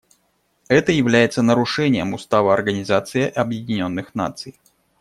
[0.67, 4.59] Это является нарушением Устава Организации Объединенных Наций.